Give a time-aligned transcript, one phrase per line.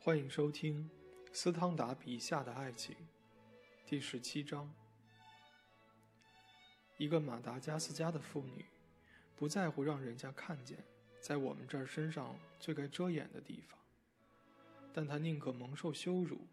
[0.00, 0.88] 欢迎收听
[1.32, 2.94] 斯汤达笔下的爱情，
[3.84, 4.72] 第十七章。
[6.96, 8.64] 一个马达加斯加的妇女，
[9.36, 10.78] 不在乎让人家看见
[11.20, 13.76] 在我们这儿身上最该遮掩的地方，
[14.94, 16.46] 但她宁可蒙受羞辱，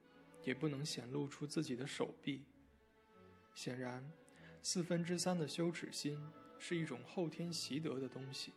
[0.44, 2.44] 也不能显露出自己的手臂。
[3.54, 4.04] 显然，
[4.64, 6.20] 四分之三的羞耻心
[6.58, 8.54] 是一种后天习得的东西，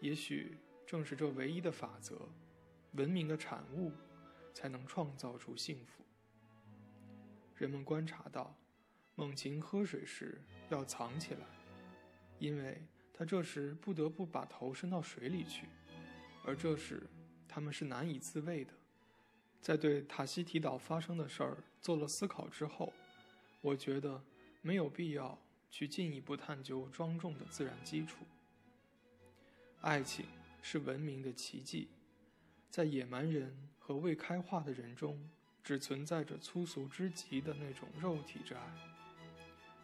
[0.00, 2.28] 也许正是这唯一的法则。
[2.96, 3.92] 文明的产物，
[4.54, 6.02] 才能创造出幸福。
[7.54, 8.56] 人们观察到，
[9.14, 11.40] 猛禽喝水时要藏起来，
[12.38, 12.82] 因为
[13.12, 15.66] 它这时不得不把头伸到水里去，
[16.44, 17.06] 而这时
[17.46, 18.72] 它们是难以自卫的。
[19.60, 22.92] 在对塔希提岛发生的事儿做了思考之后，
[23.60, 24.22] 我觉得
[24.62, 25.38] 没有必要
[25.70, 28.24] 去进一步探究庄重的自然基础。
[29.80, 30.26] 爱情
[30.62, 31.88] 是文明的奇迹。
[32.70, 35.30] 在野蛮人和未开化的人中，
[35.62, 38.62] 只存在着粗俗之极的那种肉体之爱。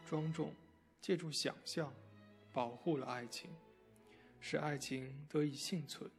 [0.04, 0.54] 庄重
[1.00, 1.92] 借助想象，
[2.52, 3.50] 保护了爱情，
[4.40, 6.10] 使爱情得以幸存。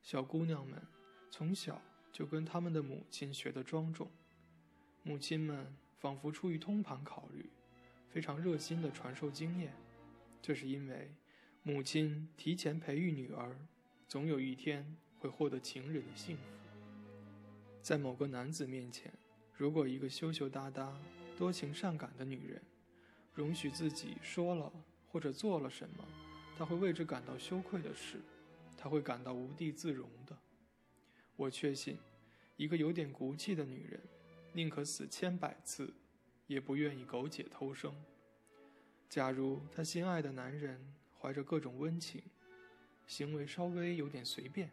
[0.00, 0.80] 小姑娘们
[1.30, 1.80] 从小
[2.12, 4.10] 就跟他们的母亲学的庄重，
[5.02, 7.50] 母亲们仿佛出于通盘考虑，
[8.08, 9.74] 非常热心地传授经验。
[10.40, 11.12] 这是因为
[11.62, 13.56] 母亲提前培育女儿，
[14.08, 14.96] 总有一天。
[15.24, 16.42] 会获得情人的幸福。
[17.80, 19.10] 在某个男子面前，
[19.56, 20.94] 如果一个羞羞答答、
[21.34, 22.60] 多情善感的女人，
[23.32, 24.70] 容许自己说了
[25.10, 26.04] 或者做了什么，
[26.58, 28.20] 他会为之感到羞愧的事，
[28.76, 30.36] 他会感到无地自容的。
[31.36, 31.96] 我确信，
[32.58, 33.98] 一个有点骨气的女人，
[34.52, 35.90] 宁可死千百次，
[36.46, 37.94] 也不愿意苟且偷生。
[39.08, 40.78] 假如她心爱的男人
[41.18, 42.22] 怀着各种温情，
[43.06, 44.70] 行为稍微有点随便。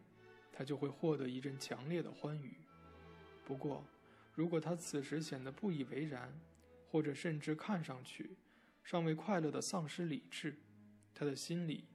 [0.61, 2.53] 他就会获得一阵强烈的欢愉。
[3.43, 3.83] 不过，
[4.35, 6.31] 如果他此时显得不以为然，
[6.91, 8.37] 或者甚至看上去
[8.83, 10.55] 尚未快乐的丧失理智，
[11.15, 11.85] 他的心里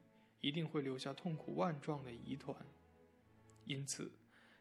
[0.41, 2.57] 一定会留下痛苦万状的疑团。
[3.67, 4.11] 因此，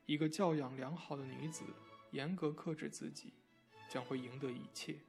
[0.06, 1.64] 一个教养良好的女子
[2.12, 3.34] 严格克制自己，
[3.90, 5.00] 将会赢得一切。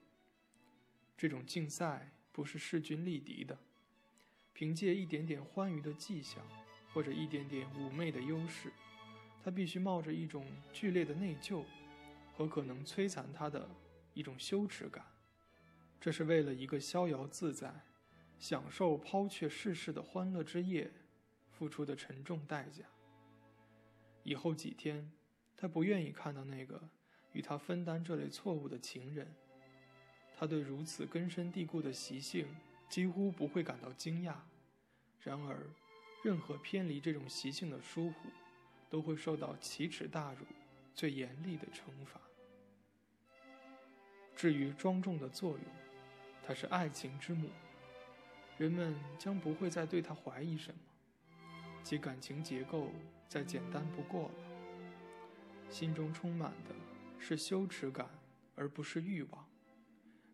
[1.18, 3.58] 这种竞赛不是势均力敌的，
[4.54, 6.42] 凭借一点点欢愉的迹象。
[6.96, 8.72] 或者一点点妩媚的优势，
[9.44, 11.62] 他必须冒着一种剧烈的内疚
[12.34, 13.68] 和可能摧残他的
[14.14, 15.04] 一种羞耻感，
[16.00, 17.70] 这是为了一个逍遥自在、
[18.38, 20.90] 享受抛却世事的欢乐之夜
[21.50, 22.86] 付出的沉重代价。
[24.22, 25.12] 以后几天，
[25.54, 26.82] 他不愿意看到那个
[27.32, 29.30] 与他分担这类错误的情人，
[30.34, 32.46] 他对如此根深蒂固的习性
[32.88, 34.36] 几乎不会感到惊讶。
[35.20, 35.68] 然而。
[36.26, 38.28] 任何偏离这种习性的疏忽，
[38.90, 40.44] 都会受到奇耻大辱、
[40.92, 42.20] 最严厉的惩罚。
[44.34, 45.62] 至于庄重的作用，
[46.44, 47.48] 它是爱情之母，
[48.58, 50.80] 人们将不会再对它怀疑什么，
[51.84, 52.90] 其感情结构
[53.28, 54.34] 再简单不过了。
[55.70, 56.74] 心中充满的
[57.20, 58.10] 是羞耻感，
[58.56, 59.48] 而不是欲望。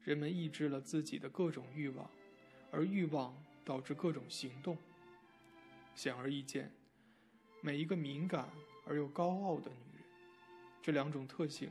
[0.03, 2.11] 人们抑制了自己的各种欲望，
[2.71, 4.79] 而欲望导致各种行动。
[5.95, 6.71] 显而易见，
[7.61, 8.49] 每一个敏感
[8.87, 10.05] 而又高傲的女人，
[10.83, 11.71] 这两种特性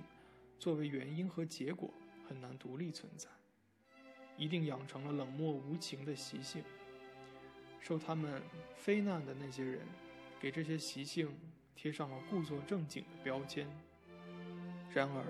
[0.60, 1.92] 作为原因和结果
[2.28, 3.28] 很难独立存在，
[4.38, 6.64] 一定养成了冷漠无情的习性。
[7.80, 8.42] 受他们
[8.76, 9.82] 非难的那些人，
[10.40, 11.36] 给这些习性
[11.76, 13.68] 贴上了故作正经的标签。
[14.94, 15.26] 然而，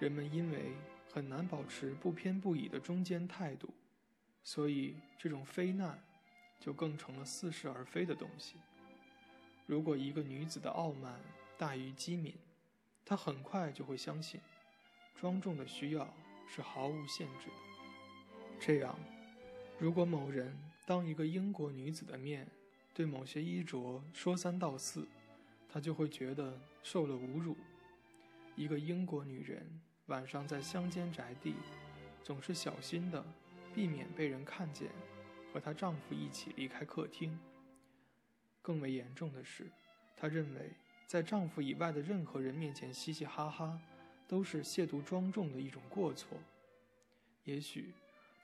[0.00, 0.72] 人们因为
[1.12, 3.72] 很难保持不偏不倚的中间态度，
[4.42, 6.02] 所以这种非难。
[6.60, 8.56] 就更成了似是而非的东西。
[9.66, 11.20] 如果一个女子的傲慢
[11.56, 12.34] 大于机敏，
[13.04, 14.40] 她很快就会相信，
[15.20, 16.12] 庄重的需要
[16.46, 17.54] 是毫无限制的。
[18.58, 18.98] 这样，
[19.78, 22.46] 如果某人当一个英国女子的面
[22.94, 25.06] 对某些衣着说三道四，
[25.68, 27.56] 她就会觉得受了侮辱。
[28.56, 31.54] 一个英国女人晚上在乡间宅地，
[32.24, 33.24] 总是小心的
[33.74, 34.88] 避免被人看见。
[35.58, 37.36] 和她丈夫一起离开客厅。
[38.62, 39.66] 更为严重的是，
[40.16, 40.70] 她认为
[41.04, 43.80] 在丈夫以外的任何人面前嘻嘻哈哈，
[44.28, 46.38] 都是亵渎庄重的一种过错。
[47.42, 47.92] 也许，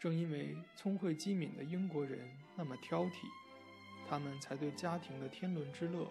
[0.01, 3.29] 正因为聪慧机敏的英国人那么挑剔，
[4.09, 6.11] 他们才对家庭的天伦之乐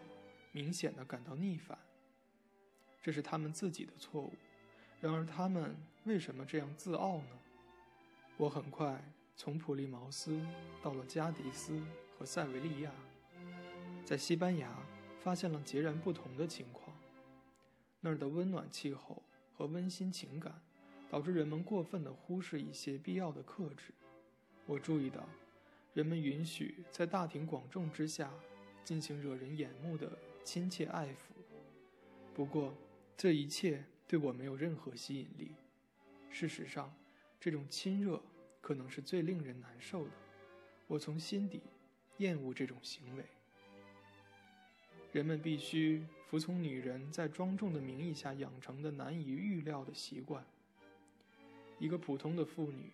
[0.53, 1.77] 明显的感到逆反。
[3.01, 4.33] 这是他们自己的错误。
[5.01, 7.39] 然而，他们为什么这样自傲呢？
[8.37, 9.03] 我很快。
[9.35, 10.39] 从普利茅斯
[10.81, 11.81] 到了加迪斯
[12.17, 12.91] 和塞维利亚，
[14.05, 14.71] 在西班牙
[15.19, 16.95] 发现了截然不同的情况。
[17.99, 20.61] 那儿的温暖气候和温馨情感，
[21.09, 23.93] 导致人们过分地忽视一些必要的克制。
[24.65, 25.27] 我注意到，
[25.93, 28.31] 人们允许在大庭广众之下
[28.83, 31.33] 进行惹人眼目的亲切爱抚。
[32.33, 32.73] 不过，
[33.17, 35.55] 这一切对我没有任何吸引力。
[36.29, 36.93] 事实上，
[37.39, 38.21] 这种亲热
[38.63, 40.11] 可能是最令人难受的。
[40.87, 41.61] 我从心底
[42.19, 43.25] 厌恶这种行为。
[45.11, 50.45] 人们必须服从女人在庄重的名义下养成的难以预料的习惯。
[51.77, 52.89] 一个普通的妇女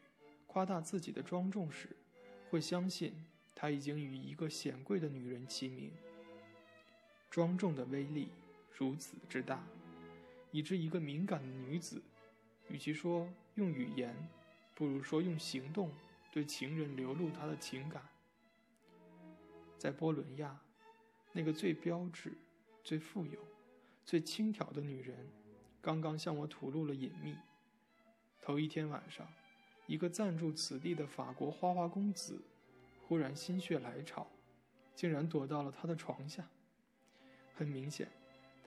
[0.48, 1.90] 夸大自己的庄重时，
[2.50, 3.14] 会相信
[3.54, 5.92] 她已经与一个显贵的女人齐名。
[7.30, 8.30] 庄重的威力
[8.76, 9.64] 如此之大，
[10.52, 12.02] 以致一个敏感的女子，
[12.70, 14.16] 与其说用语言，
[14.80, 15.92] 不如说用行动
[16.32, 18.02] 对情人流露他的情感。
[19.78, 20.60] 在波伦亚。
[21.32, 22.34] 那个最标致、
[22.84, 23.40] 最富有、
[24.04, 25.16] 最轻佻的女人，
[25.80, 27.36] 刚刚向我吐露了隐秘。
[28.42, 29.32] 头一天晚上，
[29.86, 32.42] 一个暂住此地的法国花花公子，
[33.08, 34.26] 忽然心血来潮，
[34.96, 36.44] 竟然躲到了他的床下。
[37.54, 38.10] 很明显，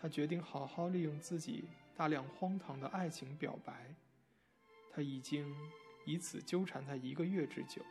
[0.00, 1.64] 他决定好好利用自己
[1.96, 3.92] 大量荒唐的爱情表白。
[4.92, 5.52] 他已经
[6.04, 7.82] 以此纠缠他一个月之久。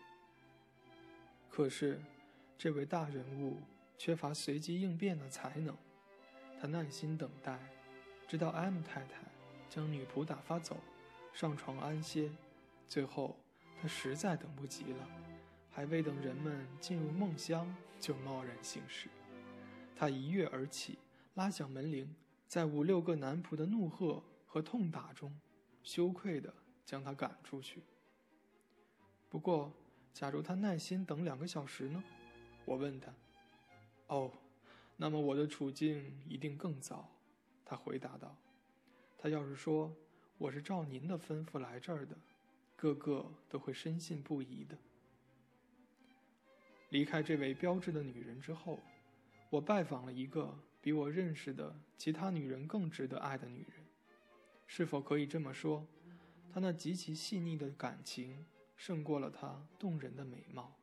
[1.49, 2.01] 可是，
[2.57, 3.57] 这位大人物。
[3.97, 5.77] 缺乏随机应变的才能，
[6.59, 7.59] 他耐心等待，
[8.27, 9.21] 直到 M 太太
[9.69, 10.75] 将女仆打发走，
[11.33, 12.31] 上床安歇。
[12.87, 13.37] 最后，
[13.79, 15.07] 他实在等不及了，
[15.69, 19.07] 还未等人们进入梦乡，就贸然行事。
[19.95, 20.97] 他一跃而起，
[21.35, 22.15] 拉响门铃，
[22.47, 25.39] 在五六个男仆的怒喝和痛打中，
[25.83, 26.51] 羞愧地
[26.83, 27.83] 将他赶出去。
[29.31, 29.71] 不过，
[30.13, 32.03] 假如他耐心等两个小时呢？
[32.65, 33.13] 我问他。
[34.07, 34.29] 哦，
[34.97, 37.09] 那么我的处境一定更糟。”
[37.63, 38.35] 他回答道。
[39.17, 39.95] “他要是说
[40.37, 42.17] 我是照您的吩咐来这儿的，
[42.75, 44.77] 个个都会深信不疑的。”
[46.91, 48.81] 离开这位标致的女人之后，
[49.49, 53.85] 我拜访了一个比我认识的其他女人更值得爱的女人。
[54.67, 55.87] 是否可以这么说？
[56.51, 58.45] 她那极其细腻的感情
[58.81, 60.75] 胜过了她动人的美貌。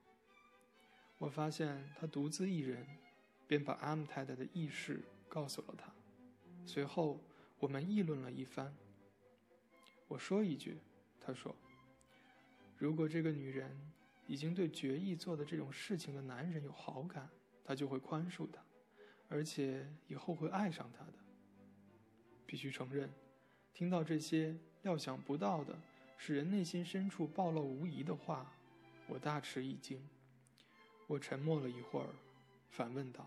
[1.19, 2.87] 我发现她独自一人。
[3.49, 5.91] 便把阿姆太太的意事告诉了他，
[6.67, 7.19] 随后
[7.59, 8.77] 我们议论了一番。
[10.07, 10.77] 我说一句，
[11.19, 11.57] 他说
[12.77, 13.75] ：“如果这个女人
[14.27, 17.27] 已经对决意做的这种事情的男人有好感，
[17.65, 18.63] 他就会宽恕他，
[19.31, 21.15] 而且以后会爱上他的。”
[22.45, 23.11] 必须承认，
[23.73, 25.75] 听到这些料想不到的、
[26.21, 28.53] 使人内心深处暴露无遗的话，
[29.07, 29.99] 我大吃一惊。
[31.07, 32.09] 我沉默了一会儿，
[32.69, 33.27] 反问道。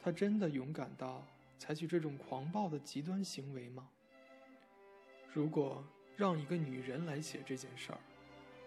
[0.00, 1.26] 他真的勇敢到
[1.58, 3.88] 采取这种狂暴的极端行为吗？
[5.32, 5.84] 如果
[6.16, 7.98] 让一个女人来写这件事儿，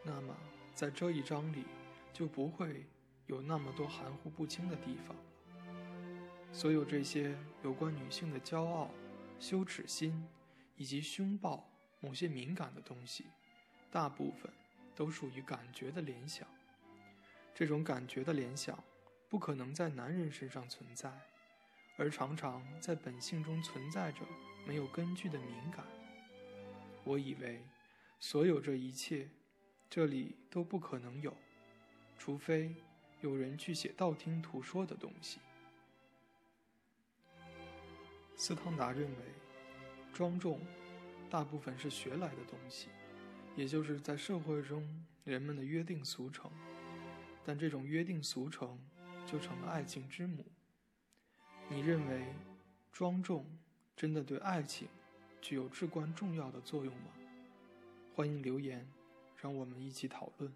[0.03, 0.35] 那么
[0.73, 1.63] 在这一章里
[2.11, 2.85] 就不会
[3.25, 5.15] 有那么多含糊不清的地方。
[6.51, 8.91] 所有这些有关女性的骄傲、
[9.39, 10.27] 羞耻心
[10.75, 11.67] 以及凶暴、
[11.99, 13.25] 某些敏感的东西，
[13.91, 14.51] 大部分
[14.95, 16.47] 都属于感觉的联想。
[17.53, 18.83] 这种感觉的联想。
[19.27, 21.11] 不可能在男人身上存在，
[21.97, 24.19] 而常常在本性中存在着
[24.65, 25.83] 没有根据的敏感。
[27.03, 27.61] 我以为，
[28.19, 29.27] 所有这一切，
[29.89, 31.35] 这里都不可能有，
[32.17, 32.73] 除非
[33.19, 35.39] 有人去写道听途说的东西。
[38.37, 39.17] 斯汤达认为，
[40.13, 40.61] 庄重
[41.35, 42.87] 大部分是学来的东西，
[43.57, 44.87] 也就是在社会中
[45.25, 46.49] 人们的约定俗成，
[47.43, 48.79] 但这种约定俗成。
[49.25, 50.45] 就成了爱情之母。
[51.67, 52.23] 你认为
[52.89, 53.45] 庄重
[53.97, 54.87] 真的对爱情
[55.41, 57.09] 具有至关重要的作用吗？
[58.15, 58.87] 欢迎留言，
[59.35, 60.53] 让我们一起讨论。